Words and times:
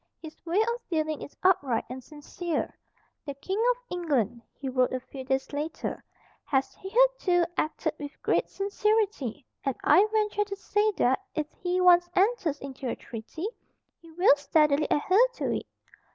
His 0.19 0.43
way 0.47 0.59
of 0.59 0.89
dealing 0.89 1.21
is 1.21 1.37
upright 1.43 1.85
and 1.87 2.03
sincere." 2.03 2.75
"The 3.23 3.35
King 3.35 3.63
of 3.69 3.77
England," 3.91 4.41
he 4.51 4.67
wrote 4.67 4.91
a 4.91 4.99
few 4.99 5.23
days 5.23 5.53
later, 5.53 6.03
"has 6.43 6.73
hitherto 6.73 7.45
acted 7.55 7.93
with 7.99 8.19
great 8.23 8.49
sincerity; 8.49 9.45
and 9.63 9.75
I 9.83 10.07
venture 10.11 10.45
to 10.45 10.55
say 10.55 10.91
that, 10.93 11.19
if 11.35 11.45
he 11.61 11.79
once 11.81 12.09
enters 12.15 12.59
into 12.61 12.89
a 12.89 12.95
treaty, 12.95 13.47
he 13.99 14.11
will 14.13 14.35
steadily 14.37 14.87
adhere 14.89 15.27
to 15.35 15.53
it." 15.55 15.67